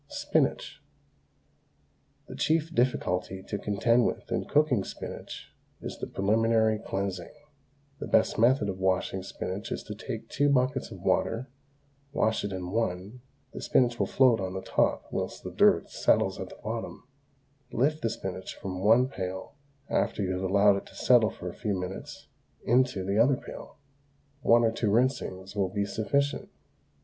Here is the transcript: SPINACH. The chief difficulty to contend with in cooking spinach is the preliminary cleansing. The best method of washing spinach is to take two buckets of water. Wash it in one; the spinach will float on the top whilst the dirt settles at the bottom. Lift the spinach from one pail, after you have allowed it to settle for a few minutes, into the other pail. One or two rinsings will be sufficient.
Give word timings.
SPINACH. 0.09 0.81
The 2.27 2.35
chief 2.35 2.73
difficulty 2.73 3.43
to 3.43 3.59
contend 3.59 4.03
with 4.07 4.31
in 4.31 4.45
cooking 4.45 4.83
spinach 4.83 5.53
is 5.79 5.99
the 5.99 6.07
preliminary 6.07 6.79
cleansing. 6.79 7.29
The 7.99 8.07
best 8.07 8.39
method 8.39 8.67
of 8.67 8.79
washing 8.79 9.21
spinach 9.21 9.71
is 9.71 9.83
to 9.83 9.93
take 9.93 10.27
two 10.27 10.49
buckets 10.49 10.89
of 10.89 11.01
water. 11.03 11.51
Wash 12.13 12.43
it 12.43 12.51
in 12.51 12.71
one; 12.71 13.21
the 13.53 13.61
spinach 13.61 13.99
will 13.99 14.07
float 14.07 14.39
on 14.39 14.55
the 14.55 14.63
top 14.63 15.05
whilst 15.11 15.43
the 15.43 15.51
dirt 15.51 15.91
settles 15.91 16.39
at 16.39 16.49
the 16.49 16.57
bottom. 16.63 17.07
Lift 17.71 18.01
the 18.01 18.09
spinach 18.09 18.55
from 18.55 18.83
one 18.83 19.07
pail, 19.07 19.53
after 19.87 20.23
you 20.23 20.31
have 20.31 20.41
allowed 20.41 20.77
it 20.77 20.87
to 20.87 20.95
settle 20.95 21.29
for 21.29 21.47
a 21.47 21.53
few 21.53 21.79
minutes, 21.79 22.27
into 22.65 23.05
the 23.05 23.19
other 23.19 23.37
pail. 23.37 23.77
One 24.41 24.63
or 24.63 24.71
two 24.71 24.89
rinsings 24.89 25.55
will 25.55 25.69
be 25.69 25.85
sufficient. 25.85 26.49